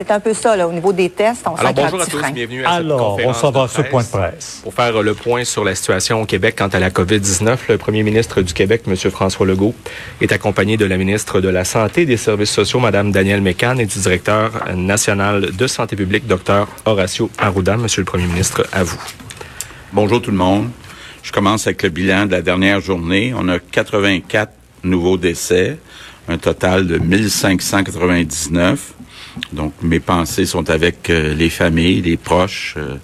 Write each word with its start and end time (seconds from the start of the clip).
C'est 0.00 0.12
un 0.12 0.20
peu 0.20 0.32
ça, 0.32 0.56
là, 0.56 0.68
au 0.68 0.72
niveau 0.72 0.92
des 0.92 1.10
tests. 1.10 1.44
On 1.44 1.56
Alors, 1.56 1.74
bonjour 1.74 2.00
à 2.00 2.04
tous, 2.06 2.18
frein. 2.18 2.30
bienvenue 2.30 2.64
à 2.64 2.70
Alors, 2.74 3.00
cette 3.00 3.26
on 3.26 3.32
conférence 3.32 3.40
s'en 3.40 3.50
va 3.50 3.62
à 3.64 3.66
ce 3.66 3.82
point 3.82 4.04
de 4.04 4.08
presse. 4.08 4.60
Pour 4.62 4.72
faire 4.72 5.02
le 5.02 5.12
point 5.12 5.42
sur 5.42 5.64
la 5.64 5.74
situation 5.74 6.22
au 6.22 6.24
Québec 6.24 6.54
quant 6.56 6.68
à 6.68 6.78
la 6.78 6.90
COVID-19, 6.90 7.58
le 7.68 7.78
premier 7.78 8.04
ministre 8.04 8.40
du 8.42 8.52
Québec, 8.52 8.82
M. 8.86 8.94
François 9.10 9.44
Legault, 9.44 9.74
est 10.20 10.30
accompagné 10.30 10.76
de 10.76 10.84
la 10.84 10.98
ministre 10.98 11.40
de 11.40 11.48
la 11.48 11.64
Santé 11.64 12.02
et 12.02 12.06
des 12.06 12.16
Services 12.16 12.52
sociaux, 12.52 12.78
Mme 12.78 13.10
Danielle 13.10 13.40
Mécan, 13.40 13.76
et 13.78 13.86
du 13.86 13.98
directeur 13.98 14.52
national 14.76 15.50
de 15.50 15.66
santé 15.66 15.96
publique, 15.96 16.28
Dr 16.28 16.68
Horacio 16.84 17.28
Arruda. 17.36 17.76
Monsieur 17.76 18.02
le 18.02 18.06
premier 18.06 18.26
ministre, 18.26 18.68
à 18.70 18.84
vous. 18.84 19.02
Bonjour 19.92 20.22
tout 20.22 20.30
le 20.30 20.36
monde. 20.36 20.70
Je 21.24 21.32
commence 21.32 21.66
avec 21.66 21.82
le 21.82 21.88
bilan 21.88 22.26
de 22.26 22.30
la 22.30 22.42
dernière 22.42 22.80
journée. 22.80 23.34
On 23.36 23.48
a 23.48 23.58
84 23.58 24.52
nouveaux 24.84 25.16
décès, 25.16 25.76
un 26.28 26.38
total 26.38 26.86
de 26.86 26.98
1599. 26.98 28.92
Donc 29.52 29.72
mes 29.82 30.00
pensées 30.00 30.46
sont 30.46 30.68
avec 30.70 31.10
euh, 31.10 31.34
les 31.34 31.50
familles, 31.50 32.02
les 32.02 32.16
proches 32.16 32.74
euh, 32.76 32.96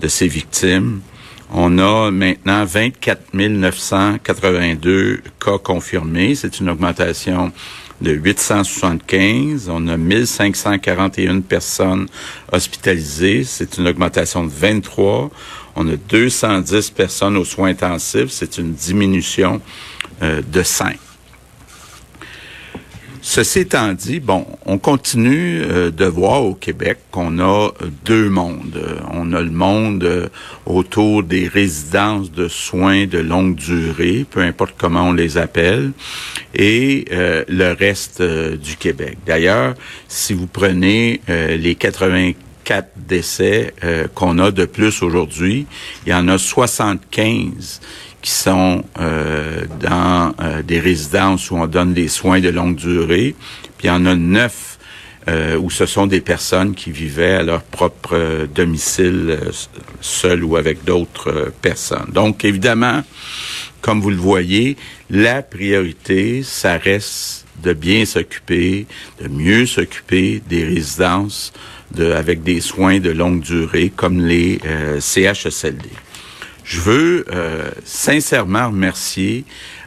de 0.00 0.08
ces 0.08 0.28
victimes. 0.28 1.00
On 1.52 1.78
a 1.78 2.10
maintenant 2.10 2.64
24 2.64 3.34
982 3.34 5.22
cas 5.38 5.58
confirmés. 5.58 6.34
C'est 6.34 6.58
une 6.58 6.68
augmentation 6.68 7.52
de 8.00 8.12
875. 8.12 9.68
On 9.72 9.86
a 9.88 9.96
1541 9.96 11.40
personnes 11.40 12.08
hospitalisées. 12.52 13.44
C'est 13.44 13.78
une 13.78 13.86
augmentation 13.86 14.44
de 14.44 14.50
23. 14.50 15.30
On 15.76 15.88
a 15.88 15.96
210 15.96 16.90
personnes 16.90 17.36
aux 17.36 17.44
soins 17.44 17.70
intensifs. 17.70 18.30
C'est 18.30 18.58
une 18.58 18.72
diminution 18.72 19.60
euh, 20.22 20.42
de 20.42 20.62
5. 20.62 20.98
Ceci 23.28 23.58
étant 23.58 23.92
dit, 23.92 24.20
bon, 24.20 24.46
on 24.66 24.78
continue 24.78 25.60
euh, 25.60 25.90
de 25.90 26.04
voir 26.04 26.44
au 26.44 26.54
Québec 26.54 26.98
qu'on 27.10 27.40
a 27.40 27.72
euh, 27.82 27.90
deux 28.04 28.30
mondes. 28.30 28.80
On 29.12 29.32
a 29.32 29.42
le 29.42 29.50
monde 29.50 30.04
euh, 30.04 30.28
autour 30.64 31.24
des 31.24 31.48
résidences 31.48 32.30
de 32.30 32.46
soins 32.46 33.06
de 33.06 33.18
longue 33.18 33.56
durée, 33.56 34.24
peu 34.30 34.42
importe 34.42 34.76
comment 34.78 35.08
on 35.08 35.12
les 35.12 35.38
appelle, 35.38 35.90
et 36.54 37.06
le 37.10 37.72
reste 37.72 38.22
du 38.22 38.76
Québec. 38.76 39.18
D'ailleurs, 39.26 39.74
si 40.08 40.32
vous 40.32 40.46
prenez 40.46 41.20
les 41.28 41.74
84 41.74 42.88
décès 42.96 43.74
qu'on 44.14 44.38
a 44.38 44.50
de 44.50 44.64
plus 44.64 45.02
aujourd'hui, 45.02 45.66
il 46.06 46.10
y 46.10 46.14
en 46.14 46.28
a 46.28 46.38
75 46.38 47.80
qui 48.26 48.32
sont 48.32 48.82
euh, 48.98 49.66
dans 49.78 50.34
euh, 50.40 50.60
des 50.60 50.80
résidences 50.80 51.52
où 51.52 51.56
on 51.58 51.68
donne 51.68 51.94
des 51.94 52.08
soins 52.08 52.40
de 52.40 52.48
longue 52.48 52.74
durée. 52.74 53.36
Puis 53.78 53.86
il 53.86 53.86
y 53.86 53.90
en 53.90 54.04
a 54.04 54.16
neuf 54.16 54.80
euh, 55.28 55.56
où 55.56 55.70
ce 55.70 55.86
sont 55.86 56.08
des 56.08 56.20
personnes 56.20 56.74
qui 56.74 56.90
vivaient 56.90 57.36
à 57.36 57.44
leur 57.44 57.62
propre 57.62 58.14
euh, 58.14 58.46
domicile, 58.52 59.38
euh, 60.24 60.40
ou 60.40 60.56
avec 60.56 60.82
d'autres 60.82 61.30
euh, 61.30 61.54
personnes. 61.62 62.10
Donc 62.12 62.44
évidemment, 62.44 63.04
comme 63.80 64.00
vous 64.00 64.10
le 64.10 64.16
voyez, 64.16 64.76
la 65.08 65.42
priorité, 65.42 66.42
ça 66.42 66.78
reste 66.78 67.46
de 67.62 67.74
bien 67.74 68.04
s'occuper, 68.06 68.86
de 69.22 69.28
mieux 69.28 69.66
s'occuper 69.66 70.42
des 70.48 70.64
résidences 70.64 71.52
de, 71.92 72.10
avec 72.10 72.42
des 72.42 72.60
soins 72.60 72.98
de 72.98 73.10
longue 73.10 73.40
durée 73.40 73.92
comme 73.94 74.26
les 74.26 74.58
euh, 74.66 74.98
CHSLD. 74.98 75.90
Je 76.66 76.80
veux 76.80 77.24
euh, 77.32 77.70
sincèrement 77.84 78.66
remercier. 78.66 79.44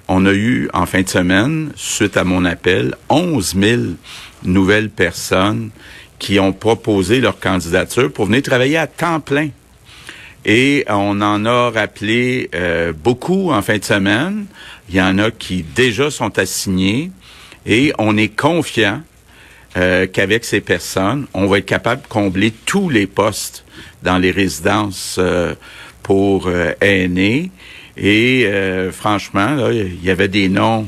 On 0.07 0.25
a 0.25 0.31
eu 0.31 0.69
en 0.73 0.85
fin 0.85 1.01
de 1.01 1.09
semaine, 1.09 1.73
suite 1.75 2.15
à 2.15 2.23
mon 2.23 2.45
appel, 2.45 2.95
11 3.09 3.55
000 3.59 3.81
nouvelles 4.43 4.89
personnes 4.89 5.71
qui 6.19 6.39
ont 6.39 6.53
proposé 6.53 7.19
leur 7.19 7.37
candidature 7.37 8.11
pour 8.11 8.27
venir 8.27 8.43
travailler 8.43 8.77
à 8.77 8.87
temps 8.87 9.19
plein. 9.19 9.49
Et 10.45 10.85
on 10.87 11.21
en 11.21 11.45
a 11.45 11.69
rappelé 11.69 12.49
euh, 12.55 12.93
beaucoup 12.93 13.51
en 13.51 13.61
fin 13.61 13.77
de 13.77 13.83
semaine. 13.83 14.45
Il 14.87 14.95
y 14.95 15.01
en 15.01 15.17
a 15.17 15.31
qui 15.31 15.63
déjà 15.63 16.09
sont 16.09 16.39
assignés 16.39 17.11
et 17.65 17.91
on 17.99 18.15
est 18.15 18.33
confiant 18.33 19.01
euh, 19.75 20.07
qu'avec 20.07 20.45
ces 20.45 20.61
personnes, 20.61 21.27
on 21.33 21.45
va 21.45 21.57
être 21.57 21.65
capable 21.65 22.03
de 22.03 22.07
combler 22.07 22.51
tous 22.65 22.89
les 22.89 23.05
postes 23.05 23.65
dans 24.01 24.17
les 24.17 24.31
résidences 24.31 25.19
pour 26.09 26.47
euh, 26.47 26.73
aînés. 26.81 27.51
Et 27.95 28.47
euh, 28.47 28.91
franchement, 28.91 29.69
il 29.69 30.03
y 30.03 30.09
avait 30.09 30.27
des 30.27 30.49
noms 30.49 30.87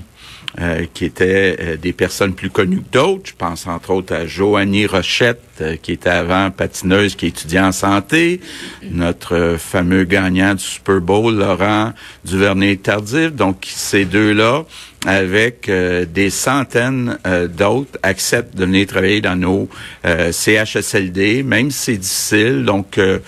euh, 0.59 0.85
qui 0.93 1.05
étaient 1.05 1.55
euh, 1.59 1.77
des 1.77 1.93
personnes 1.93 2.33
plus 2.33 2.49
connues 2.49 2.81
que 2.81 2.91
d'autres. 2.91 3.29
Je 3.29 3.33
pense 3.37 3.67
entre 3.67 3.91
autres 3.91 4.13
à 4.13 4.25
Joanie 4.25 4.85
Rochette, 4.85 5.41
euh, 5.61 5.77
qui 5.81 5.93
était 5.93 6.09
avant 6.09 6.51
patineuse, 6.51 7.15
qui 7.15 7.27
étudiait 7.27 7.61
en 7.61 7.71
santé. 7.71 8.41
Notre 8.83 9.55
fameux 9.57 10.03
gagnant 10.03 10.53
du 10.55 10.63
Super 10.63 10.99
Bowl, 10.99 11.35
Laurent 11.35 11.93
Duvernay-Tardif. 12.25 13.31
Donc, 13.33 13.65
ces 13.65 14.03
deux-là, 14.03 14.65
avec 15.05 15.67
euh, 15.69 16.05
des 16.05 16.29
centaines 16.29 17.17
euh, 17.25 17.47
d'autres, 17.47 17.97
acceptent 18.03 18.55
de 18.55 18.65
venir 18.65 18.87
travailler 18.87 19.21
dans 19.21 19.35
nos 19.35 19.67
euh, 20.05 20.31
CHSLD, 20.31 21.43
même 21.43 21.71
si 21.71 21.79
c'est 21.81 21.97
difficile. 21.97 22.65
Donc, 22.65 22.97
euh, 22.97 23.19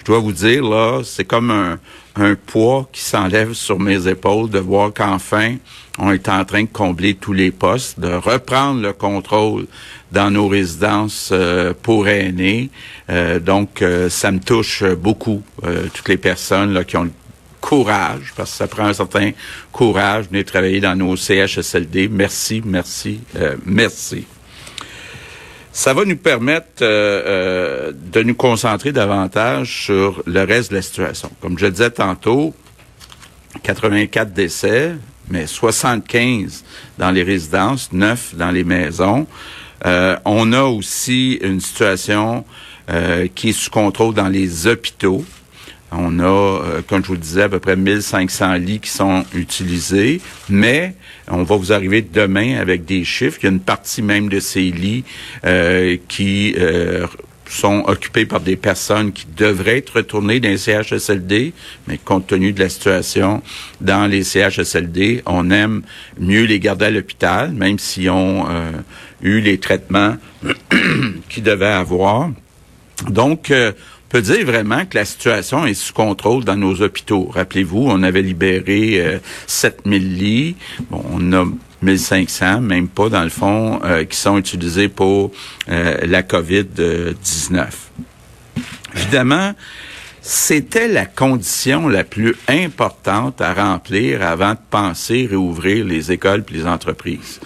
je 0.00 0.04
dois 0.04 0.18
vous 0.18 0.32
dire, 0.32 0.64
là, 0.64 1.00
c'est 1.04 1.24
comme 1.24 1.50
un, 1.50 1.78
un 2.16 2.34
poids 2.34 2.88
qui 2.92 3.00
s'enlève 3.00 3.54
sur 3.54 3.78
mes 3.78 4.08
épaules 4.08 4.50
de 4.50 4.58
voir 4.58 4.92
qu'enfin, 4.92 5.56
on 5.98 6.10
est 6.12 6.28
en 6.28 6.44
train 6.44 6.62
de 6.62 6.68
combler 6.68 7.14
tous 7.14 7.32
les 7.32 7.50
postes, 7.50 8.00
de 8.00 8.12
reprendre 8.12 8.80
le 8.80 8.92
contrôle 8.92 9.66
dans 10.10 10.30
nos 10.30 10.48
résidences 10.48 11.30
euh, 11.32 11.72
pour 11.82 12.08
aînés. 12.08 12.70
Euh, 13.10 13.38
donc, 13.38 13.82
euh, 13.82 14.08
ça 14.08 14.30
me 14.30 14.40
touche 14.40 14.84
beaucoup, 14.84 15.42
euh, 15.64 15.86
toutes 15.92 16.08
les 16.08 16.16
personnes 16.16 16.72
là, 16.72 16.84
qui 16.84 16.96
ont 16.96 17.04
le 17.04 17.12
courage, 17.60 18.32
parce 18.36 18.50
que 18.50 18.56
ça 18.56 18.66
prend 18.66 18.86
un 18.86 18.92
certain 18.92 19.30
courage 19.70 20.24
de 20.24 20.30
venir 20.30 20.44
travailler 20.44 20.80
dans 20.80 20.96
nos 20.96 21.16
CHSLD. 21.16 22.08
Merci, 22.08 22.62
merci, 22.64 23.20
euh, 23.36 23.56
merci. 23.64 24.26
Ça 25.74 25.94
va 25.94 26.04
nous 26.04 26.18
permettre 26.18 26.82
euh, 26.82 27.22
euh, 27.26 27.92
de 28.12 28.22
nous 28.22 28.34
concentrer 28.34 28.92
davantage 28.92 29.84
sur 29.86 30.22
le 30.26 30.44
reste 30.44 30.70
de 30.70 30.76
la 30.76 30.82
situation. 30.82 31.30
Comme 31.40 31.58
je 31.58 31.66
disais 31.66 31.90
tantôt, 31.90 32.54
84 33.62 34.34
décès, 34.34 34.94
mais 35.30 35.46
75 35.46 36.62
dans 36.98 37.10
les 37.10 37.22
résidences, 37.22 37.90
9 37.90 38.34
dans 38.36 38.50
les 38.50 38.64
maisons. 38.64 39.26
Euh, 39.86 40.16
on 40.26 40.52
a 40.52 40.62
aussi 40.64 41.38
une 41.42 41.60
situation 41.60 42.44
qui 43.34 43.50
est 43.50 43.52
sous 43.52 43.70
contrôle 43.70 44.12
dans 44.12 44.28
les 44.28 44.66
hôpitaux. 44.66 45.24
On 45.92 46.18
a, 46.18 46.24
euh, 46.24 46.82
comme 46.86 47.02
je 47.02 47.08
vous 47.08 47.14
le 47.14 47.20
disais, 47.20 47.42
à 47.42 47.48
peu 47.48 47.58
près 47.58 47.76
1500 47.76 48.54
lits 48.54 48.80
qui 48.80 48.90
sont 48.90 49.24
utilisés, 49.34 50.20
mais 50.48 50.94
on 51.28 51.42
va 51.42 51.56
vous 51.56 51.72
arriver 51.72 52.02
demain 52.02 52.58
avec 52.58 52.84
des 52.84 53.04
chiffres. 53.04 53.38
Il 53.42 53.44
y 53.44 53.48
a 53.48 53.52
une 53.52 53.60
partie 53.60 54.02
même 54.02 54.28
de 54.28 54.40
ces 54.40 54.70
lits 54.70 55.04
euh, 55.44 55.96
qui 56.08 56.54
euh, 56.58 57.06
sont 57.52 57.84
occupés 57.86 58.24
par 58.24 58.40
des 58.40 58.56
personnes 58.56 59.12
qui 59.12 59.26
devraient 59.36 59.78
être 59.78 59.96
retournées 59.96 60.40
dans 60.40 60.48
les 60.48 60.58
CHSLD, 60.58 61.52
mais 61.86 61.98
compte 61.98 62.26
tenu 62.26 62.52
de 62.52 62.60
la 62.60 62.68
situation 62.68 63.42
dans 63.80 64.06
les 64.06 64.24
CHSLD, 64.24 65.22
on 65.26 65.50
aime 65.50 65.82
mieux 66.18 66.44
les 66.44 66.58
garder 66.58 66.86
à 66.86 66.90
l'hôpital, 66.90 67.52
même 67.52 67.78
s'ils 67.78 68.10
ont 68.10 68.46
euh, 68.48 68.70
eu 69.22 69.40
les 69.40 69.58
traitements 69.58 70.16
qu'ils 71.28 71.42
devaient 71.42 71.66
avoir. 71.66 72.30
Donc, 73.08 73.50
euh, 73.50 73.72
on 73.72 74.08
peut 74.10 74.22
dire 74.22 74.44
vraiment 74.44 74.84
que 74.84 74.98
la 74.98 75.04
situation 75.04 75.64
est 75.64 75.74
sous 75.74 75.94
contrôle 75.94 76.44
dans 76.44 76.56
nos 76.56 76.82
hôpitaux. 76.82 77.30
Rappelez-vous, 77.32 77.86
on 77.88 78.02
avait 78.02 78.22
libéré 78.22 79.00
euh, 79.00 79.18
7000 79.46 80.18
lits. 80.18 80.56
Bon, 80.90 81.02
on 81.10 81.32
a 81.32 81.46
1500, 81.82 82.60
même 82.60 82.88
pas 82.88 83.08
dans 83.08 83.22
le 83.22 83.30
fond, 83.30 83.80
euh, 83.84 84.04
qui 84.04 84.16
sont 84.16 84.38
utilisés 84.38 84.88
pour 84.88 85.32
euh, 85.68 85.96
la 86.02 86.22
COVID-19. 86.22 87.66
Évidemment, 88.94 89.54
c'était 90.20 90.88
la 90.88 91.06
condition 91.06 91.88
la 91.88 92.04
plus 92.04 92.36
importante 92.46 93.40
à 93.40 93.54
remplir 93.54 94.22
avant 94.22 94.52
de 94.52 94.58
penser 94.70 95.26
réouvrir 95.28 95.84
les 95.84 96.12
écoles 96.12 96.44
et 96.48 96.52
les 96.52 96.66
entreprises 96.66 97.40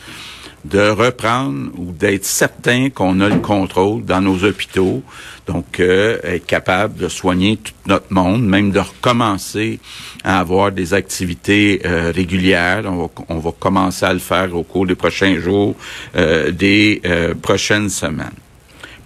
de 0.70 0.88
reprendre 0.90 1.70
ou 1.76 1.92
d'être 1.92 2.24
certain 2.24 2.90
qu'on 2.90 3.20
a 3.20 3.28
le 3.28 3.38
contrôle 3.38 4.04
dans 4.04 4.20
nos 4.20 4.42
hôpitaux, 4.44 5.02
donc 5.46 5.80
euh, 5.80 6.18
être 6.24 6.46
capable 6.46 6.96
de 6.96 7.08
soigner 7.08 7.56
tout 7.56 7.72
notre 7.86 8.12
monde, 8.12 8.44
même 8.44 8.72
de 8.72 8.80
recommencer 8.80 9.78
à 10.24 10.40
avoir 10.40 10.72
des 10.72 10.92
activités 10.94 11.82
euh, 11.84 12.12
régulières. 12.14 12.84
On 13.28 13.38
va, 13.38 13.52
commencer 13.58 14.04
à 14.04 14.12
le 14.12 14.18
faire 14.18 14.54
au 14.56 14.64
cours 14.64 14.86
des 14.86 14.96
prochains 14.96 15.38
jours, 15.38 15.76
euh, 16.16 16.50
des 16.50 17.00
prochaines 17.42 17.88
semaines. 17.88 18.30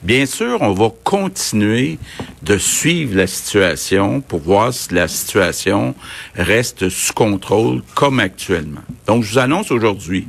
Bien 0.02 0.24
sûr, 0.24 0.62
on 0.62 0.72
va 0.72 0.90
continuer 1.04 1.98
de 2.42 2.56
suivre 2.56 3.16
la 3.16 3.26
situation 3.26 4.22
pour 4.22 4.40
voir 4.40 4.72
si 4.72 4.94
la 4.94 5.08
situation 5.08 5.94
reste 6.34 6.88
sous 6.88 7.12
contrôle 7.12 7.82
comme 7.94 8.18
actuellement. 8.18 8.80
Donc, 9.06 9.24
je 9.24 9.32
vous 9.32 9.38
annonce 9.38 9.70
aujourd'hui 9.70 10.26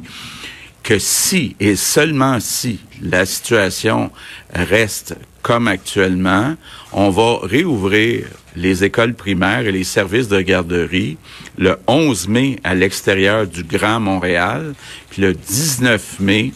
que 0.83 0.99
si 0.99 1.55
et 1.59 1.75
seulement 1.75 2.39
si 2.39 2.79
la 3.01 3.25
situation 3.25 4.11
reste 4.53 5.15
comme 5.41 5.67
actuellement, 5.67 6.55
on 6.91 7.09
va 7.09 7.39
réouvrir 7.43 8.27
les 8.55 8.83
écoles 8.83 9.13
primaires 9.13 9.65
et 9.65 9.71
les 9.71 9.83
services 9.83 10.27
de 10.27 10.41
garderie 10.41 11.17
le 11.57 11.77
11 11.87 12.27
mai 12.27 12.59
à 12.63 12.75
l'extérieur 12.75 13.47
du 13.47 13.63
Grand 13.63 13.99
Montréal, 13.99 14.73
puis 15.09 15.21
le 15.21 15.33
19 15.33 16.19
mai 16.19 16.51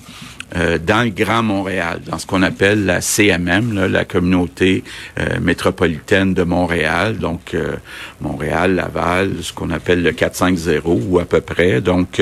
euh, 0.55 0.77
dans 0.77 1.03
le 1.03 1.09
Grand 1.09 1.41
Montréal, 1.41 2.01
dans 2.05 2.19
ce 2.19 2.27
qu'on 2.27 2.43
appelle 2.43 2.85
la 2.85 3.01
CMM, 3.01 3.87
la 3.87 4.05
communauté 4.05 4.83
euh, 5.19 5.39
métropolitaine 5.41 6.35
de 6.35 6.43
Montréal, 6.43 7.17
donc 7.17 7.55
euh, 7.55 7.75
Montréal, 8.21 8.75
Laval, 8.75 9.31
ce 9.41 9.51
qu'on 9.51 9.71
appelle 9.71 10.03
le 10.03 10.11
450 10.11 10.83
ou 10.85 11.19
à 11.19 11.25
peu 11.25 11.41
près, 11.41 11.81
donc 11.81 12.21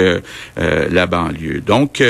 la 0.56 1.06
banlieue. 1.06 1.62
Donc 1.62 2.04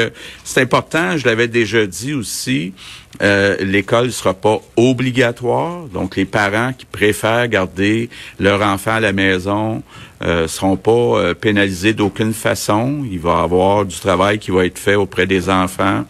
c'est 0.44 0.62
important, 0.62 1.18
je 1.18 1.26
l'avais 1.26 1.48
déjà 1.48 1.86
dit 1.86 2.14
aussi, 2.14 2.74
l'école 3.20 4.12
sera 4.12 4.34
pas 4.34 4.60
obligatoire, 4.76 5.86
donc 5.86 6.16
les 6.16 6.26
parents 6.26 6.74
qui 6.74 6.86
préfèrent 6.86 7.48
garder 7.48 8.10
leur 8.40 8.62
enfant 8.62 8.94
à 8.94 9.00
la 9.00 9.14
maison 9.14 9.84
euh, 10.24 10.48
seront 10.48 10.78
pas 10.78 10.92
euh, 10.92 11.34
pénalisés 11.34 11.94
d'aucune 11.94 12.34
façon. 12.34 13.04
Il 13.10 13.20
va 13.20 13.40
y 13.40 13.44
avoir 13.44 13.86
du 13.86 14.00
travail 14.00 14.40
qui 14.40 14.52
va 14.52 14.66
être 14.66 14.80
fait 14.80 14.96
auprès 14.96 15.28
des 15.28 15.50
enfants. 15.50 16.06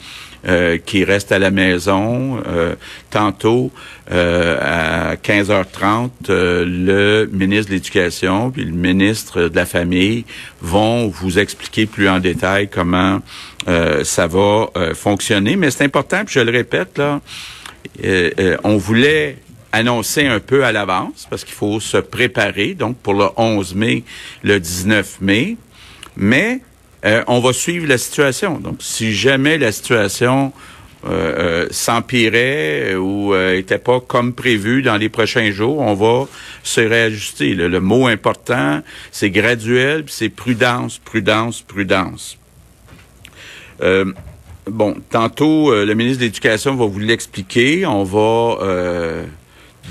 Euh, 0.45 0.77
qui 0.77 1.05
restent 1.05 1.31
à 1.31 1.39
la 1.39 1.51
maison. 1.51 2.43
Euh, 2.45 2.75
tantôt, 3.09 3.71
à 4.11 5.15
15h30, 5.15 6.09
le 6.27 7.29
ministre 7.31 7.69
de 7.69 7.75
l'Éducation 7.75 8.51
puis 8.51 8.65
le 8.65 8.73
ministre 8.73 9.43
de 9.43 9.55
la 9.55 9.65
Famille 9.65 10.25
vont 10.59 11.07
vous 11.07 11.39
expliquer 11.39 11.85
plus 11.85 12.09
en 12.09 12.19
détail 12.19 12.67
comment 12.67 13.21
ça 14.03 14.27
va 14.27 14.67
fonctionner. 14.93 15.55
Mais 15.55 15.71
c'est 15.71 15.85
important, 15.85 16.25
puis 16.25 16.33
je 16.33 16.39
le 16.41 16.51
répète, 16.51 16.97
là, 16.97 17.21
on 18.65 18.75
voulait 18.75 19.37
annoncé 19.71 20.27
un 20.27 20.39
peu 20.39 20.65
à 20.65 20.71
l'avance 20.71 21.25
parce 21.29 21.43
qu'il 21.45 21.55
faut 21.55 21.79
se 21.79 21.97
préparer, 21.97 22.73
donc 22.73 22.97
pour 22.97 23.13
le 23.13 23.27
11 23.37 23.75
mai, 23.75 24.03
le 24.43 24.59
19 24.59 25.21
mai. 25.21 25.55
Mais 26.15 26.59
euh, 27.05 27.23
on 27.27 27.39
va 27.39 27.53
suivre 27.53 27.87
la 27.87 27.97
situation. 27.97 28.59
Donc, 28.59 28.77
si 28.79 29.13
jamais 29.13 29.57
la 29.57 29.71
situation 29.71 30.53
euh, 31.05 31.65
euh 31.65 31.67
s'empirait 31.69 32.95
ou 32.95 33.33
euh, 33.33 33.57
était 33.57 33.77
pas 33.77 33.99
comme 33.99 34.33
prévu 34.33 34.81
dans 34.81 34.95
les 34.95 35.09
prochains 35.09 35.51
jours, 35.51 35.79
on 35.79 35.95
va 35.95 36.27
se 36.63 36.79
réajuster. 36.79 37.55
Le, 37.55 37.79
mot 37.81 38.07
important, 38.07 38.81
c'est 39.11 39.29
graduel, 39.29 40.05
c'est 40.07 40.29
prudence, 40.29 40.99
prudence, 40.99 41.61
prudence. 41.61 42.37
bon, 44.65 44.95
tantôt, 45.09 45.75
le 45.75 45.93
ministre 45.93 46.19
de 46.19 46.25
l'Éducation 46.25 46.75
va 46.75 46.85
vous 46.85 46.99
l'expliquer. 46.99 47.85
On 47.85 48.03
va 48.03 49.25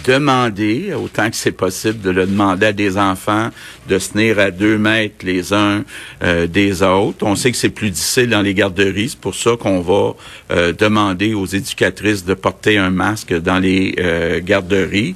demander, 0.04 0.94
autant 0.94 1.30
que 1.30 1.36
c'est 1.36 1.52
possible, 1.52 2.00
de 2.00 2.10
le 2.10 2.26
demander 2.26 2.66
à 2.66 2.72
des 2.72 2.98
enfants 2.98 3.50
de 3.88 3.98
se 3.98 4.12
tenir 4.12 4.38
à 4.38 4.50
deux 4.50 4.78
mètres 4.78 5.24
les 5.24 5.52
uns 5.52 5.84
euh, 6.22 6.46
des 6.46 6.82
autres. 6.82 7.24
On 7.24 7.36
sait 7.36 7.50
que 7.50 7.56
c'est 7.56 7.70
plus 7.70 7.90
difficile 7.90 8.30
dans 8.30 8.42
les 8.42 8.54
garderies, 8.54 9.10
c'est 9.10 9.20
pour 9.20 9.34
ça 9.34 9.52
qu'on 9.58 9.80
va 9.80 10.14
euh, 10.50 10.72
demander 10.72 11.34
aux 11.34 11.46
éducatrices 11.46 12.24
de 12.24 12.34
porter 12.34 12.78
un 12.78 12.90
masque 12.90 13.32
dans 13.34 13.58
les 13.58 13.94
euh, 13.98 14.40
garderies. 14.42 15.14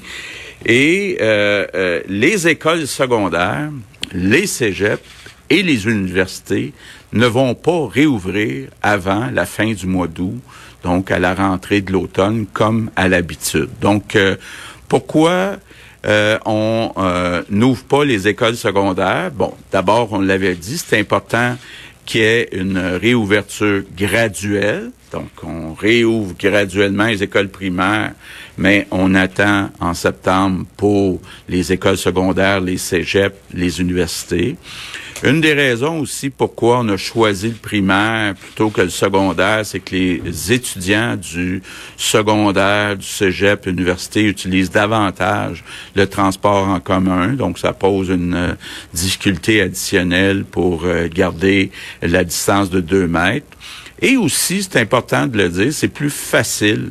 Et 0.64 1.19
les 2.08 2.49
écoles 2.49 2.88
secondaires, 2.88 3.70
les 4.12 4.49
cégeps 4.49 5.02
et 5.49 5.62
les 5.62 5.87
universités 5.87 6.72
ne 7.12 7.26
vont 7.26 7.55
pas 7.55 7.87
réouvrir 7.87 8.69
avant 8.82 9.31
la 9.32 9.46
fin 9.46 9.72
du 9.72 9.87
mois 9.87 10.08
d'août 10.08 10.40
donc 10.87 11.11
à 11.11 11.19
la 11.19 11.35
rentrée 11.35 11.81
de 11.81 11.91
l'automne 11.91 12.47
comme 12.53 12.91
à 12.94 13.09
l'habitude. 13.09 13.69
Donc, 13.81 14.15
euh, 14.15 14.37
pourquoi 14.88 15.56
euh, 16.06 16.38
on 16.47 16.93
euh, 16.97 17.43
n'ouvre 17.50 17.83
pas 17.83 18.05
les 18.05 18.29
écoles 18.29 18.55
secondaires? 18.55 19.33
Bon, 19.33 19.53
d'abord, 19.73 20.12
on 20.12 20.21
l'avait 20.21 20.55
dit, 20.55 20.79
c'est 20.79 20.97
important 21.00 21.56
qu'il 22.05 22.21
y 22.21 22.25
ait 22.25 22.49
une 22.53 22.79
réouverture 22.79 23.83
graduelle. 23.99 24.93
Donc, 25.11 25.31
on 25.43 25.75
réouvre 25.75 26.35
graduellement 26.38 27.06
les 27.06 27.25
écoles 27.25 27.49
primaires, 27.49 28.12
mais 28.56 28.87
on 28.93 29.12
attend 29.17 29.71
en 29.81 29.93
septembre 29.93 30.67
pour 30.77 31.21
les 31.49 31.73
écoles 31.73 31.97
secondaires, 31.97 32.61
les 32.61 32.79
cégeps, 32.79 33.35
les 33.53 33.81
universités. 33.81 34.56
Une 35.23 35.41
des 35.41 35.55
raisons 35.55 36.01
aussi 36.01 36.29
pourquoi 36.29 36.81
on 36.81 36.89
a 36.91 36.99
choisi 36.99 37.49
le 37.49 37.55
primaire 37.55 38.35
plutôt 38.35 38.69
que 38.69 38.83
le 38.83 38.91
secondaire, 38.91 39.65
c'est 39.65 39.81
que 39.81 39.95
les 39.95 40.53
étudiants 40.53 41.17
du 41.17 41.63
secondaire, 41.97 42.97
du 42.97 43.07
cégep, 43.07 43.65
l'université 43.65 44.25
utilisent 44.25 44.71
davantage 44.71 45.65
le 45.95 46.07
transport 46.07 46.69
en 46.69 46.81
commun. 46.81 47.29
Donc, 47.29 47.59
ça 47.59 47.73
pose 47.73 48.11
une 48.11 48.35
euh, 48.35 48.53
difficulté 48.93 49.63
additionnelle 49.63 50.45
pour 50.45 50.85
euh, 50.85 51.09
garder 51.09 51.71
la 52.03 52.23
distance 52.23 52.69
de 52.69 52.81
deux 52.81 53.07
mètres. 53.07 53.47
Et 54.03 54.19
aussi, 54.19 54.63
c'est 54.63 54.79
important 54.79 55.27
de 55.27 55.39
le 55.39 55.49
dire, 55.49 55.73
c'est 55.73 55.89
plus 55.89 56.11
facile 56.11 56.91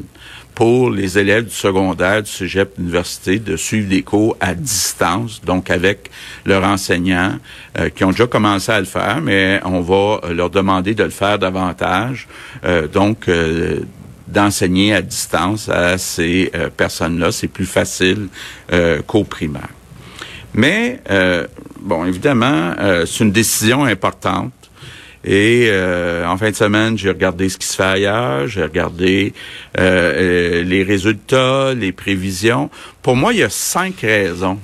pour 0.56 0.90
les 0.90 1.20
élèves 1.20 1.46
du 1.46 1.54
secondaire, 1.54 2.24
du 2.24 2.32
cégep, 2.32 2.76
de 2.78 2.82
l'université, 2.82 3.40
de 3.40 3.58
suivre 3.58 3.90
des 3.90 4.02
cours 4.02 4.38
à 4.40 4.56
distance, 4.56 5.42
donc 5.44 5.70
avec 5.70 6.10
leurs 6.46 6.64
enseignants 6.64 7.38
euh, 7.78 7.90
qui 7.90 8.06
ont 8.06 8.12
déjà 8.12 8.26
commencé 8.26 8.72
à 8.72 8.80
le 8.80 8.86
faire, 8.86 9.20
mais 9.22 9.60
on 9.66 9.82
va 9.82 10.22
leur 10.34 10.50
demander 10.50 10.96
de 10.96 11.04
le 11.04 11.10
faire 11.10 11.38
davantage. 11.38 12.28
Euh, 12.64 12.88
donc, 12.88 13.28
euh, 13.28 13.82
d'enseigner 14.28 14.94
à 14.94 15.02
distance 15.02 15.70
à 15.70 16.00
ces 16.00 16.52
personnes-là, 16.76 17.32
c'est 17.32 17.48
plus 17.48 17.68
facile 17.68 18.28
qu'au 19.06 19.24
primaire. 19.24 19.70
Mais, 20.56 21.00
bon, 21.80 22.06
évidemment, 22.06 22.74
c'est 23.06 23.24
une 23.24 23.32
décision 23.32 23.86
importante 23.86 24.65
et 25.26 25.70
euh, 25.72 26.24
en 26.28 26.38
fin 26.38 26.52
de 26.52 26.56
semaine, 26.56 27.00
j'ai 27.00 27.10
regardé 27.10 27.50
ce 27.50 27.58
qui 27.58 27.66
se 27.66 27.76
fait 27.76 27.84
ailleurs, 27.84 28.48
j'ai 28.48 28.62
regardé 28.62 29.34
euh, 29.80 30.62
euh, 30.62 30.64
les 30.64 30.84
résultats, 30.84 31.74
les 31.74 31.92
prévisions. 31.92 32.70
Pour 33.02 33.16
moi, 33.16 33.34
il 33.34 33.40
y 33.40 33.44
a 33.44 33.50
cinq 33.50 34.02
raisons 34.02 34.60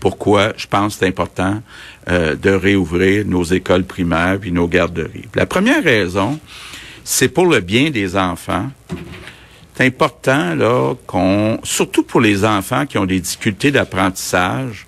pourquoi 0.00 0.52
je 0.56 0.66
pense 0.66 0.94
que 0.94 1.00
c'est 1.00 1.06
important 1.06 1.62
de 2.08 2.50
réouvrir 2.50 3.24
nos 3.24 3.44
écoles 3.44 3.84
primaires 3.84 4.36
puis 4.40 4.50
nos 4.50 4.66
garderies. 4.66 5.28
La 5.36 5.46
première 5.46 5.84
raison, 5.84 6.40
c'est 7.04 7.28
pour 7.28 7.46
le 7.46 7.60
bien 7.60 7.90
des 7.90 8.16
enfants. 8.16 8.68
C'est 9.76 9.86
important 9.86 10.56
là 10.56 10.94
qu'on, 11.06 11.60
surtout 11.62 12.02
pour 12.02 12.20
les 12.20 12.44
enfants 12.44 12.84
qui 12.84 12.98
ont 12.98 13.06
des 13.06 13.20
difficultés 13.20 13.70
d'apprentissage, 13.70 14.86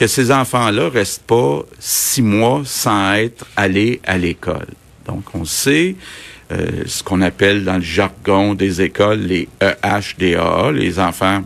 que 0.00 0.06
ces 0.06 0.32
enfants-là 0.32 0.88
restent 0.88 1.26
pas 1.26 1.60
six 1.78 2.22
mois 2.22 2.62
sans 2.64 3.12
être 3.12 3.44
allés 3.54 4.00
à 4.06 4.16
l'école. 4.16 4.68
Donc, 5.04 5.24
on 5.34 5.44
sait 5.44 5.94
euh, 6.50 6.84
ce 6.86 7.02
qu'on 7.02 7.20
appelle 7.20 7.66
dans 7.66 7.74
le 7.74 7.82
jargon 7.82 8.54
des 8.54 8.80
écoles 8.80 9.20
les 9.20 9.46
EHDA, 9.60 10.72
les 10.72 10.98
enfants 10.98 11.42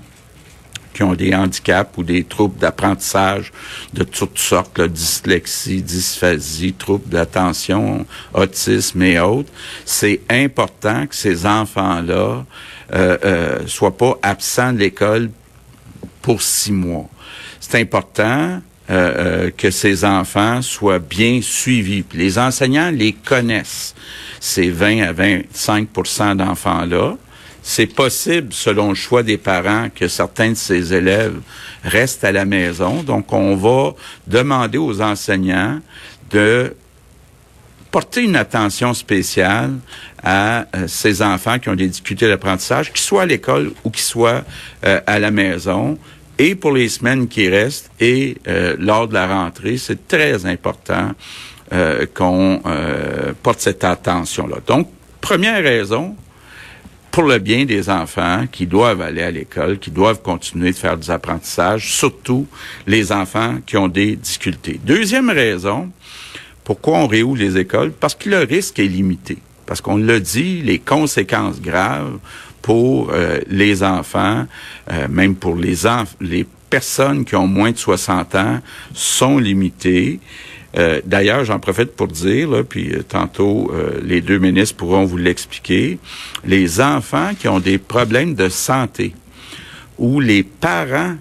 qui 0.95 1.03
ont 1.03 1.15
des 1.15 1.35
handicaps 1.35 1.99
ou 1.99 2.05
des 2.05 2.23
troubles 2.23 2.57
d'apprentissage 2.61 3.53
de 3.93 4.05
toutes 4.05 4.39
sortes, 4.39 4.81
dyslexie, 4.81 5.83
dysphasie, 5.83 6.75
troubles 6.75 7.09
d'attention, 7.09 8.07
autisme 8.35 9.03
et 9.03 9.19
autres. 9.19 9.51
C'est 9.85 10.21
important 10.31 11.09
que 11.09 11.17
ces 11.17 11.45
enfants-là 11.45 12.45
euh, 12.93 13.19
euh, 13.25 13.67
soient 13.67 13.97
pas 13.97 14.17
absents 14.23 14.73
de 14.73 14.79
l'école 14.79 15.31
pour 16.23 16.41
six 16.41 16.71
mois 16.71 17.11
c'est 17.67 17.81
important 17.81 18.61
euh, 18.91 18.91
euh, 18.91 19.51
que 19.57 19.71
ces 19.71 20.05
enfants 20.05 20.61
soient 20.61 20.99
bien 20.99 21.41
suivis. 21.41 22.05
les 22.13 22.39
enseignants 22.39 22.91
les 22.91 23.15
connaissent, 23.15 23.95
ces 24.39 24.69
20 24.69 25.01
à 25.01 25.13
25% 25.15 26.37
d'enfants-là. 26.37 27.17
C'est 27.63 27.87
possible, 27.87 28.53
selon 28.53 28.91
le 28.91 28.95
choix 28.95 29.23
des 29.23 29.39
parents, 29.39 29.89
que 29.89 30.09
certains 30.09 30.51
de 30.51 30.57
ces 30.57 30.93
élèves 30.93 31.41
restent 31.83 32.25
à 32.25 32.33
la 32.33 32.45
maison. 32.45 33.03
Donc, 33.03 33.33
on 33.33 33.57
va 33.57 33.95
demander 34.27 34.77
aux 34.77 35.01
enseignants 35.01 35.81
de 36.29 36.77
porter 37.91 38.25
une 38.25 38.37
attention 38.37 38.93
spéciale 38.93 39.73
à 40.23 40.67
euh, 40.77 40.87
ces 40.87 41.23
enfants 41.23 41.59
qui 41.59 41.71
ont 41.71 41.75
des 41.75 41.89
difficultés 41.89 42.29
d'apprentissage, 42.29 42.93
qu'ils 42.93 43.01
soient 43.01 43.23
à 43.23 43.27
l'école 43.27 43.73
ou 43.85 43.91
qu'ils 43.91 44.03
soient 44.03 44.43
à 44.83 45.19
la 45.19 45.31
maison, 45.31 45.99
et 46.39 46.55
pour 46.55 46.73
les 46.73 46.89
semaines 46.89 47.29
qui 47.29 47.49
restent 47.49 47.91
et 48.01 48.37
euh, 48.49 48.77
lors 48.79 49.09
de 49.09 49.15
la 49.15 49.27
rentrée, 49.27 49.77
c'est 49.77 50.09
très 50.09 50.47
important 50.47 51.13
euh, 51.73 52.07
qu'on 52.13 52.61
euh, 52.67 53.33
porte 53.43 53.61
cette 53.61 53.85
attention-là. 53.85 54.57
Donc, 54.67 54.89
première 55.21 55.63
raison, 55.63 56.17
pour 57.11 57.23
le 57.23 57.39
bien 57.39 57.65
des 57.65 57.89
enfants 57.89 58.47
qui 58.51 58.67
doivent 58.67 59.01
aller 59.01 59.23
à 59.23 59.31
l'école, 59.31 59.79
qui 59.79 59.91
doivent 59.91 60.21
continuer 60.21 60.73
de 60.73 60.77
faire 60.77 60.97
des 60.97 61.11
apprentissages, 61.11 61.95
surtout 61.95 62.47
les 62.87 63.13
enfants 63.13 63.59
qui 63.65 63.77
ont 63.77 63.89
des 63.89 64.17
difficultés. 64.17 64.81
Deuxième 64.85 65.31
raison, 65.31 65.91
pourquoi 66.65 66.99
on 66.99 67.07
réouvre 67.07 67.37
les 67.37 67.57
écoles? 67.57 67.93
Parce 67.93 68.15
que 68.15 68.29
le 68.29 68.39
risque 68.39 68.79
est 68.79 68.89
limité. 68.89 69.39
parce 69.67 69.81
qu'on 69.81 69.97
l'a 69.97 70.21
dit, 70.21 70.61
les 70.61 70.79
conséquences 70.79 71.61
graves 71.61 72.19
pour 72.65 73.11
euh, 73.13 73.41
les 73.47 73.83
enfants, 73.83 74.47
euh, 74.91 75.07
même 75.11 75.37
pour 75.37 75.55
les, 75.55 75.75
les 76.23 76.47
personnes 76.71 77.27
qui 77.27 77.37
ont 77.37 77.47
moins 77.47 77.73
de 77.73 77.77
60 77.77 78.35
ans, 78.37 78.61
sont 78.95 79.37
limitées. 79.37 80.19
Euh, 80.79 81.03
d'ailleurs, 81.05 81.45
j'en 81.45 81.59
profite 81.59 81.95
pour 81.95 82.09
dire, 82.09 82.65
puis 82.67 82.91
tantôt 83.07 83.71
les 84.03 84.23
deux 84.23 84.39
ministres 84.39 84.77
pourront 84.77 85.05
vous 85.05 85.19
l'expliquer, 85.19 85.99
les 86.47 86.81
enfants 86.81 87.33
qui 87.39 87.49
ont 87.49 87.61
des 87.61 87.77
problèmes 87.77 88.35
de 88.35 88.49
santé 88.49 89.15
ou 89.99 90.19
les 90.21 90.43
parents 90.43 91.17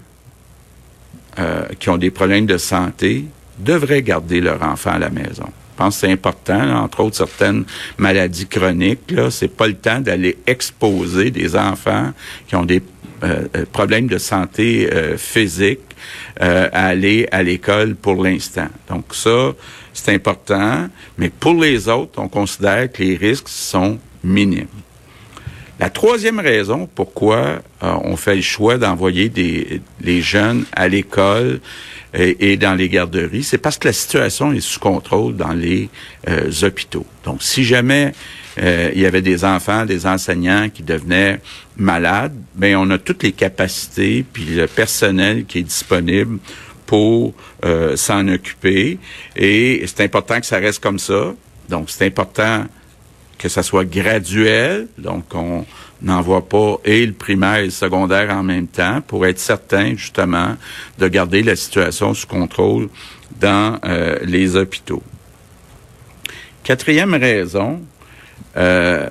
qui 1.78 1.90
ont 1.90 1.98
des 1.98 2.10
problèmes 2.10 2.46
de 2.46 2.56
santé 2.56 3.26
devraient 3.58 4.02
garder 4.02 4.40
leur 4.40 4.62
enfant 4.62 4.92
à 4.92 4.98
la 4.98 5.10
maison. 5.10 5.50
Je 5.74 5.82
pense 5.82 5.96
que 5.96 6.06
c'est 6.06 6.12
important, 6.12 6.84
entre 6.84 7.00
autres 7.00 7.16
certaines 7.16 7.64
maladies 7.98 8.46
chroniques. 8.46 9.10
Là, 9.10 9.28
c'est 9.32 9.48
pas 9.48 9.66
le 9.66 9.74
temps 9.74 9.98
d'aller 9.98 10.38
exposer 10.46 11.32
des 11.32 11.56
enfants 11.56 12.12
qui 12.46 12.54
ont 12.54 12.64
des 12.64 12.80
euh, 13.24 13.48
euh, 13.56 13.64
problèmes 13.72 14.06
de 14.06 14.18
santé 14.18 14.88
euh, 14.92 15.16
physique 15.16 15.80
à 16.38 16.86
aller 16.86 17.26
à 17.32 17.42
l'école 17.42 17.94
pour 17.94 18.22
l'instant. 18.22 18.68
Donc 18.88 19.14
ça, 19.14 19.52
c'est 19.92 20.12
important. 20.12 20.88
Mais 21.16 21.30
pour 21.30 21.54
les 21.54 21.88
autres, 21.88 22.20
on 22.20 22.28
considère 22.28 22.90
que 22.92 23.02
les 23.02 23.16
risques 23.16 23.48
sont 23.48 23.98
minimes. 24.22 24.66
La 25.80 25.90
troisième 25.90 26.38
raison 26.38 26.88
pourquoi 26.94 27.60
on 27.80 28.16
fait 28.16 28.36
le 28.36 28.42
choix 28.42 28.78
d'envoyer 28.78 29.28
des 29.28 29.80
les 30.00 30.22
jeunes 30.22 30.64
à 30.72 30.86
l'école 30.86 31.60
et, 32.16 32.56
dans 32.56 32.74
les 32.74 32.88
garderies, 32.88 33.42
c'est 33.42 33.58
parce 33.58 33.76
que 33.76 33.88
la 33.88 33.92
situation 33.92 34.52
est 34.52 34.60
sous 34.60 34.78
contrôle 34.78 35.34
dans 35.34 35.52
les 35.52 35.88
euh, 36.28 36.50
hôpitaux. 36.62 37.06
Donc, 37.24 37.42
si 37.42 37.64
jamais 37.64 38.12
euh, 38.62 38.90
il 38.94 39.00
y 39.00 39.06
avait 39.06 39.22
des 39.22 39.44
enfants, 39.44 39.84
des 39.84 40.06
enseignants 40.06 40.68
qui 40.72 40.84
devenaient 40.84 41.40
malades, 41.76 42.34
ben 42.54 42.76
on 42.76 42.88
a 42.90 42.98
toutes 42.98 43.24
les 43.24 43.32
capacités 43.32 44.24
puis 44.32 44.44
le 44.44 44.68
personnel 44.68 45.44
qui 45.44 45.58
est 45.58 45.62
disponible 45.62 46.38
pour 46.86 47.34
euh, 47.64 47.96
s'en 47.96 48.28
occuper. 48.28 48.98
Et 49.34 49.84
c'est 49.86 50.04
important 50.04 50.38
que 50.38 50.46
ça 50.46 50.58
reste 50.58 50.80
comme 50.80 51.00
ça. 51.00 51.34
Donc, 51.68 51.90
c'est 51.90 52.06
important 52.06 52.66
que 53.44 53.50
ça 53.50 53.62
soit 53.62 53.84
graduel. 53.84 54.88
Donc, 54.96 55.34
on 55.34 55.66
n'envoie 56.00 56.48
pas 56.48 56.78
et 56.86 57.04
le 57.04 57.12
primaire 57.12 57.56
et 57.56 57.66
le 57.66 57.70
secondaire 57.70 58.30
en 58.30 58.42
même 58.42 58.66
temps 58.66 59.02
pour 59.06 59.26
être 59.26 59.38
certain, 59.38 59.94
justement, 59.94 60.56
de 60.98 61.08
garder 61.08 61.42
la 61.42 61.54
situation 61.54 62.14
sous 62.14 62.26
contrôle 62.26 62.88
dans 63.38 63.78
euh, 63.84 64.18
les 64.22 64.56
hôpitaux. 64.56 65.02
Quatrième 66.62 67.12
raison, 67.12 67.82
euh, 68.56 69.10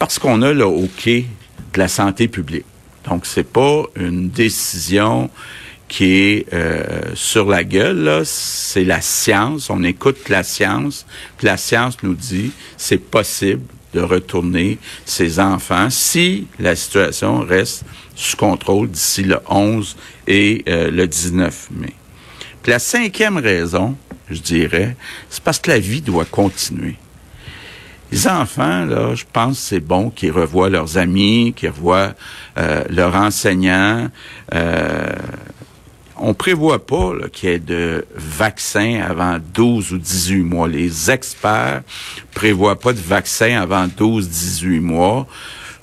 parce 0.00 0.18
qu'on 0.18 0.42
a 0.42 0.52
le 0.52 0.64
hockey 0.64 1.26
de 1.72 1.78
la 1.78 1.86
santé 1.86 2.26
publique. 2.26 2.66
Donc, 3.08 3.24
c'est 3.24 3.48
pas 3.48 3.84
une 3.94 4.30
décision 4.30 5.30
qui 5.90 6.14
est 6.14 6.54
euh, 6.54 7.02
sur 7.14 7.48
la 7.48 7.64
gueule, 7.64 8.22
c'est 8.24 8.84
la 8.84 9.00
science. 9.00 9.68
On 9.70 9.82
écoute 9.82 10.28
la 10.28 10.44
science, 10.44 11.04
puis 11.36 11.48
la 11.48 11.56
science 11.56 11.96
nous 12.04 12.14
dit 12.14 12.52
c'est 12.76 13.02
possible 13.10 13.62
de 13.92 14.00
retourner 14.00 14.78
ses 15.04 15.40
enfants 15.40 15.90
si 15.90 16.46
la 16.60 16.76
situation 16.76 17.40
reste 17.40 17.84
sous 18.14 18.36
contrôle 18.36 18.88
d'ici 18.88 19.24
le 19.24 19.40
11 19.48 19.96
et 20.28 20.64
euh, 20.68 20.92
le 20.92 21.08
19 21.08 21.68
mai. 21.72 21.94
Puis 22.62 22.70
la 22.70 22.78
cinquième 22.78 23.38
raison, 23.38 23.96
je 24.30 24.40
dirais, 24.40 24.96
c'est 25.28 25.42
parce 25.42 25.58
que 25.58 25.72
la 25.72 25.80
vie 25.80 26.02
doit 26.02 26.24
continuer. 26.24 26.94
Les 28.12 28.28
enfants, 28.28 28.84
là, 28.84 29.14
je 29.14 29.24
pense 29.32 29.58
c'est 29.58 29.80
bon 29.80 30.10
qu'ils 30.10 30.32
revoient 30.32 30.68
leurs 30.68 30.98
amis, 30.98 31.52
qu'ils 31.54 31.70
revoient 31.70 32.14
euh, 32.58 32.84
leurs 32.90 33.14
enseignants. 33.14 34.08
Euh, 34.54 35.12
on 36.20 36.34
prévoit 36.34 36.84
pas 36.84 37.12
qu'il 37.32 37.48
y 37.48 37.52
ait 37.52 37.58
de 37.58 38.04
vaccin 38.14 39.00
avant 39.06 39.38
12 39.54 39.92
ou 39.92 39.98
18 39.98 40.42
mois. 40.42 40.68
Les 40.68 41.10
experts 41.10 41.82
prévoient 42.34 42.78
pas 42.78 42.92
de 42.92 43.00
vaccin 43.00 43.60
avant 43.60 43.86
12-18 43.86 44.80
mois. 44.80 45.26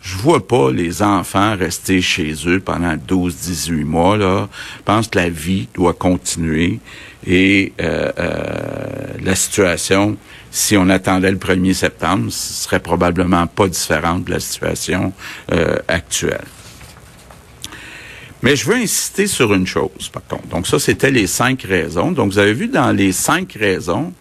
Je 0.02 0.16
vois 0.16 0.48
pas 0.48 0.72
les 0.72 1.02
enfants 1.02 1.56
rester 1.58 2.02
chez 2.02 2.34
eux 2.46 2.60
pendant 2.60 2.96
12-18 2.96 3.84
mois. 3.84 4.16
Là. 4.16 4.48
Je 4.78 4.84
pense 4.84 5.08
que 5.08 5.20
la 5.20 5.30
vie 5.30 5.68
doit 5.74 5.94
continuer 5.94 6.80
et 7.26 7.74
euh, 7.82 8.12
euh, 8.18 8.34
la 9.22 9.36
situation, 9.36 10.16
si 10.50 10.78
on 10.78 10.88
attendait 10.90 11.32
le 11.32 11.38
1er 11.38 11.74
septembre, 11.74 12.32
ce 12.32 12.64
serait 12.64 12.80
probablement 12.80 13.48
pas 13.48 13.68
différente 13.68 14.24
de 14.24 14.32
la 14.32 14.40
situation 14.40 15.12
euh, 15.52 15.76
actuelle. 15.90 16.46
Mais 18.44 18.56
je 18.56 18.66
veux 18.66 18.76
insister 18.76 19.28
sur 19.28 19.54
une 19.54 19.66
chose, 19.66 20.10
par 20.12 20.26
contre. 20.26 20.48
Donc 20.48 20.68
ça, 20.68 20.80
c'était 20.80 21.12
les 21.12 21.28
cinq 21.28 21.64
raisons. 21.64 22.12
Donc 22.12 22.32
vous 22.32 22.40
avez 22.40 22.54
vu 22.54 22.68
dans 22.68 22.92
les 22.92 23.12
cinq 23.12 23.54
raisons 23.54 24.14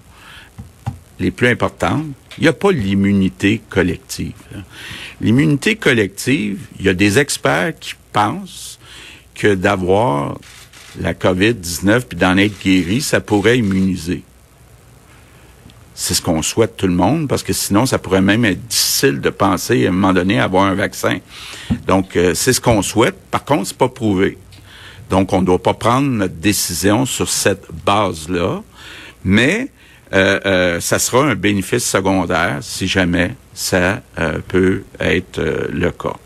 les 1.18 1.30
plus 1.30 1.48
importantes, 1.48 2.06
il 2.38 2.42
n'y 2.42 2.48
a 2.48 2.52
pas 2.52 2.72
l'immunité 2.72 3.60
collective. 3.70 4.34
L'immunité 5.20 5.76
collective, 5.76 6.60
il 6.78 6.84
y 6.84 6.88
a 6.88 6.94
des 6.94 7.18
experts 7.18 7.78
qui 7.78 7.94
pensent 8.12 8.78
que 9.34 9.54
d'avoir 9.54 10.38
la 11.00 11.14
COVID-19 11.14 12.02
puis 12.02 12.18
d'en 12.18 12.36
être 12.36 12.58
guéri, 12.62 13.00
ça 13.00 13.20
pourrait 13.20 13.58
immuniser. 13.58 14.22
C'est 15.98 16.12
ce 16.12 16.20
qu'on 16.20 16.42
souhaite 16.42 16.76
tout 16.76 16.86
le 16.86 16.92
monde, 16.92 17.26
parce 17.26 17.42
que 17.42 17.54
sinon, 17.54 17.86
ça 17.86 17.98
pourrait 17.98 18.20
même 18.20 18.44
être 18.44 18.60
difficile 18.66 19.18
de 19.18 19.30
penser 19.30 19.86
à 19.86 19.88
un 19.88 19.92
moment 19.92 20.12
donné 20.12 20.38
avoir 20.38 20.64
un 20.66 20.74
vaccin. 20.74 21.20
Donc, 21.86 22.16
euh, 22.16 22.34
c'est 22.34 22.52
ce 22.52 22.60
qu'on 22.60 22.82
souhaite. 22.82 23.16
Par 23.30 23.46
contre, 23.46 23.68
c'est 23.68 23.78
pas 23.78 23.88
prouvé. 23.88 24.36
Donc, 25.08 25.32
on 25.32 25.40
ne 25.40 25.46
doit 25.46 25.62
pas 25.62 25.72
prendre 25.72 26.06
notre 26.06 26.34
décision 26.34 27.06
sur 27.06 27.30
cette 27.30 27.64
base-là, 27.86 28.62
mais 29.24 29.70
euh, 30.12 30.38
euh, 30.44 30.80
ça 30.80 30.98
sera 30.98 31.24
un 31.24 31.34
bénéfice 31.34 31.88
secondaire 31.88 32.58
si 32.60 32.86
jamais 32.86 33.34
ça 33.54 34.02
peut 34.48 34.84
être 35.00 35.40
le 35.72 35.90
cas. 35.92 36.16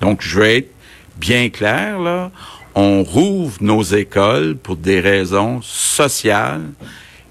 Donc, 0.00 0.22
je 0.22 0.40
vais 0.40 0.58
être 0.58 0.70
bien 1.18 1.50
clair, 1.50 1.98
là. 1.98 2.30
On 2.74 3.02
rouvre 3.02 3.58
nos 3.60 3.82
écoles 3.82 4.56
pour 4.56 4.76
des 4.76 5.00
raisons 5.00 5.60
sociales 5.60 6.70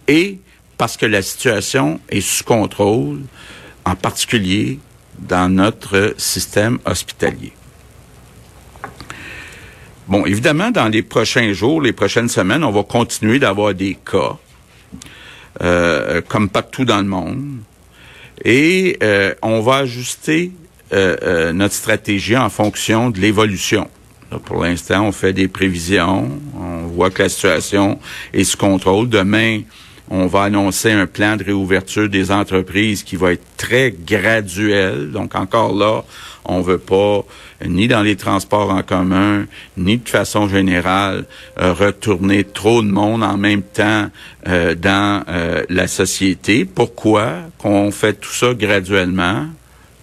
et 0.07 0.37
parce 0.79 0.95
que 0.95 1.05
la 1.05 1.21
situation 1.21 1.99
est 2.07 2.21
sous 2.21 2.45
contrôle, 2.45 3.19
en 3.83 3.95
particulier 3.95 4.79
dans 5.19 5.53
notre 5.53 6.15
système 6.17 6.79
hospitalier. 6.85 7.51
Bon, 10.07 10.25
évidemment, 10.25 10.71
dans 10.71 10.87
les 10.87 11.03
prochains 11.03 11.51
jours, 11.51 11.81
les 11.81 11.91
prochaines 11.91 12.29
semaines, 12.29 12.63
on 12.63 12.71
va 12.71 12.83
continuer 12.83 13.39
d'avoir 13.39 13.73
des 13.73 13.97
cas, 14.09 14.37
euh, 15.61 16.21
comme 16.21 16.49
partout 16.49 16.85
dans 16.85 16.99
le 16.99 17.07
monde, 17.07 17.57
et 18.45 18.97
euh, 19.03 19.35
on 19.41 19.59
va 19.59 19.79
ajuster 19.79 20.53
euh, 20.93 21.51
notre 21.51 21.75
stratégie 21.75 22.37
en 22.37 22.49
fonction 22.49 23.09
de 23.09 23.19
l'évolution. 23.19 23.89
Pour 24.45 24.63
l'instant, 24.63 25.07
on 25.07 25.11
fait 25.11 25.33
des 25.33 25.49
prévisions, 25.49 26.29
on 26.55 26.87
voit 26.87 27.09
que 27.09 27.23
la 27.23 27.29
situation 27.29 27.99
est 28.31 28.45
sous 28.45 28.57
contrôle. 28.57 29.09
Demain, 29.09 29.63
on 30.09 30.25
va 30.25 30.43
annoncer 30.43 30.91
un 30.91 31.05
plan 31.05 31.37
de 31.37 31.43
réouverture 31.43 32.09
des 32.09 32.31
entreprises 32.31 33.03
qui 33.03 33.15
va 33.15 33.33
être 33.33 33.45
très 33.57 33.91
graduel. 33.91 35.11
Donc 35.11 35.35
encore 35.35 35.75
là, 35.75 36.03
on 36.45 36.61
veut 36.61 36.79
pas 36.79 37.23
ni 37.65 37.87
dans 37.87 38.01
les 38.01 38.15
transports 38.15 38.71
en 38.71 38.81
commun, 38.81 39.45
ni 39.77 39.97
de 39.97 40.09
façon 40.09 40.47
générale 40.47 41.25
euh, 41.59 41.73
retourner 41.73 42.43
trop 42.43 42.81
de 42.81 42.89
monde 42.89 43.23
en 43.23 43.37
même 43.37 43.61
temps 43.61 44.07
euh, 44.47 44.73
dans 44.73 45.23
euh, 45.27 45.63
la 45.69 45.87
société. 45.87 46.65
Pourquoi 46.65 47.33
qu'on 47.59 47.91
fait 47.91 48.13
tout 48.13 48.33
ça 48.33 48.53
graduellement? 48.55 49.45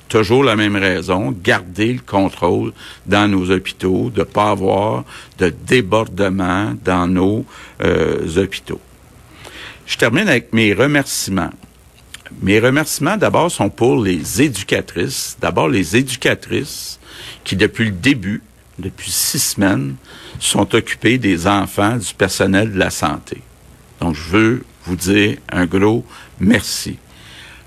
Toujours 0.09 0.45
la 0.45 0.55
même 0.55 0.77
raison, 0.77 1.35
garder 1.43 1.95
le 1.95 1.99
contrôle 1.99 2.73
dans 3.07 3.27
nos 3.27 3.51
hôpitaux, 3.51 4.09
de 4.15 4.23
pas 4.23 4.51
avoir 4.51 5.03
de 5.39 5.53
débordement 5.67 6.75
dans 6.85 7.09
nos 7.09 7.45
hôpitaux. 8.37 8.81
Je 9.87 9.97
termine 9.97 10.29
avec 10.29 10.53
mes 10.53 10.75
remerciements. 10.75 11.53
Mes 12.43 12.59
remerciements, 12.59 13.17
d'abord, 13.17 13.51
sont 13.51 13.71
pour 13.71 14.03
les 14.03 14.43
éducatrices. 14.43 15.37
D'abord, 15.41 15.69
les 15.69 15.97
éducatrices 15.97 16.99
qui, 17.45 17.55
depuis 17.55 17.87
le 17.87 17.93
début, 17.93 18.43
depuis 18.79 19.11
six 19.11 19.39
semaines, 19.39 19.95
sont 20.41 20.75
occupées 20.75 21.19
des 21.19 21.47
enfants 21.47 21.97
du 21.97 22.13
personnel 22.15 22.73
de 22.73 22.79
la 22.79 22.91
santé. 22.91 23.41
Donc, 24.01 24.17
je 24.17 24.31
veux 24.31 24.65
vous 24.85 24.97
dire 24.97 25.39
un 25.51 25.67
gros 25.67 26.05
merci. 26.41 26.99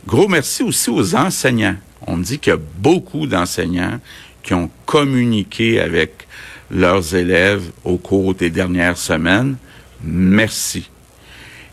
Gros 0.05 0.27
merci 0.27 0.61
aussi 0.63 0.89
aux 0.89 1.15
enseignants. 1.15 1.77
On 2.05 2.17
me 2.17 2.23
dit 2.23 2.37
qu'il 2.37 2.51
y 2.51 2.55
a 2.55 2.59
beaucoup 2.77 3.27
d'enseignants 3.27 3.99
qui 4.43 4.53
ont 4.53 4.69
communiqué 4.85 5.79
avec 5.79 6.27
leurs 6.69 7.15
élèves 7.15 7.71
au 7.83 7.97
cours 7.97 8.35
des 8.35 8.49
dernières 8.49 8.97
semaines. 8.97 9.55
Merci. 10.03 10.89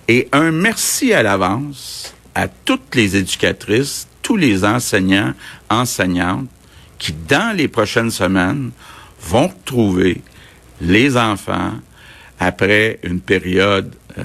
Et 0.09 0.29
un 0.33 0.53
merci 0.53 1.13
à 1.13 1.23
l'avance 1.23 2.15
à 2.35 2.49
toutes 2.49 2.95
les 2.95 3.17
éducatrices, 3.17 4.07
tous 4.23 4.37
les 4.37 4.65
enseignants, 4.65 5.33
enseignantes, 5.71 6.49
qui, 6.99 7.13
dans 7.13 7.57
les 7.57 7.69
prochaines 7.69 8.11
semaines, 8.11 8.71
vont 9.21 9.51
trouver 9.65 10.23
les 10.81 11.17
enfants 11.17 11.73
après 12.39 12.99
une 13.03 13.21
période 13.21 13.95
euh, 14.19 14.23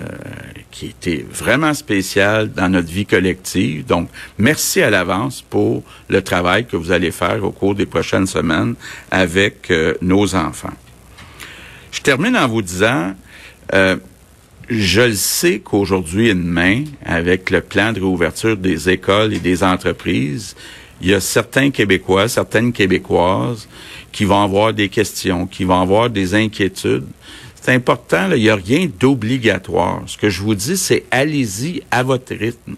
qui 0.70 0.88
était 0.88 1.26
vraiment 1.30 1.74
spéciale 1.74 2.52
dans 2.52 2.70
notre 2.70 2.90
vie 2.90 3.06
collective. 3.06 3.86
Donc, 3.86 4.10
merci 4.38 4.82
à 4.82 4.90
l'avance 4.90 5.42
pour 5.42 5.84
le 6.10 6.22
travail 6.22 6.66
que 6.66 6.76
vous 6.76 6.92
allez 6.92 7.12
faire 7.12 7.44
au 7.44 7.52
cours 7.52 7.76
des 7.76 7.86
prochaines 7.86 8.28
semaines 8.28 8.76
avec 9.10 9.72
euh, 9.72 9.96
nos 10.02 10.36
enfants. 10.36 10.74
Je 11.92 12.02
termine 12.02 12.38
en 12.38 12.48
vous 12.48 12.62
disant, 12.62 13.14
euh, 13.74 13.98
je 14.72 15.02
le 15.02 15.16
sais 15.16 15.60
qu'aujourd'hui 15.60 16.30
et 16.30 16.34
demain, 16.34 16.86
avec 17.06 17.50
le 17.50 17.60
plan 17.60 17.92
de 17.92 18.00
réouverture 18.00 18.56
des 18.56 18.90
écoles 18.90 19.34
et 19.34 19.40
des 19.40 19.64
entreprises, 19.64 20.56
il 21.02 21.10
y 21.10 21.14
a 21.14 21.20
certains 21.20 21.72
Québécois, 21.72 22.30
certaines 22.30 22.72
Québécoises 22.72 23.68
qui 24.14 24.24
vont 24.24 24.42
avoir 24.42 24.74
des 24.74 24.88
questions, 24.88 25.46
qui 25.46 25.66
vont 25.66 25.82
avoir 25.82 26.10
des 26.10 26.36
inquiétudes. 26.36 27.08
C'est 27.62 27.74
important, 27.74 28.30
il 28.32 28.44
n'y 28.44 28.50
a 28.50 28.56
rien 28.56 28.90
d'obligatoire. 28.98 30.04
Ce 30.06 30.18
que 30.18 30.30
je 30.30 30.42
vous 30.42 30.56
dis, 30.56 30.78
c'est 30.78 31.04
allez-y 31.12 31.84
à 31.92 32.02
votre 32.02 32.34
rythme. 32.34 32.76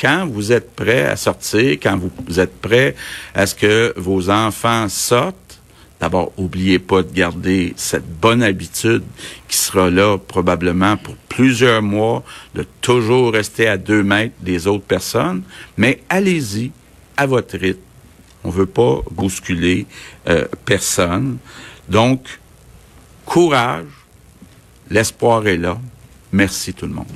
Quand 0.00 0.26
vous 0.26 0.50
êtes 0.50 0.74
prêt 0.74 1.04
à 1.04 1.16
sortir, 1.16 1.72
quand 1.72 2.00
vous 2.26 2.40
êtes 2.40 2.58
prêt 2.58 2.96
à 3.34 3.46
ce 3.46 3.54
que 3.54 3.92
vos 3.96 4.30
enfants 4.30 4.88
sortent, 4.88 5.36
D'abord, 6.04 6.32
oubliez 6.36 6.78
pas 6.78 7.02
de 7.02 7.10
garder 7.10 7.72
cette 7.78 8.06
bonne 8.20 8.42
habitude 8.42 9.04
qui 9.48 9.56
sera 9.56 9.88
là 9.88 10.18
probablement 10.18 10.98
pour 10.98 11.16
plusieurs 11.30 11.80
mois, 11.80 12.22
de 12.54 12.66
toujours 12.82 13.32
rester 13.32 13.68
à 13.68 13.78
deux 13.78 14.02
mètres 14.02 14.34
des 14.42 14.66
autres 14.66 14.84
personnes, 14.84 15.42
mais 15.78 16.02
allez-y 16.10 16.72
à 17.16 17.24
votre 17.24 17.56
rythme. 17.56 17.80
On 18.44 18.50
veut 18.50 18.66
pas 18.66 18.98
bousculer 19.12 19.86
euh, 20.28 20.44
personne. 20.66 21.38
Donc, 21.88 22.38
courage, 23.24 23.86
l'espoir 24.90 25.46
est 25.46 25.56
là. 25.56 25.78
Merci 26.32 26.74
tout 26.74 26.86
le 26.86 26.92
monde. 26.92 27.06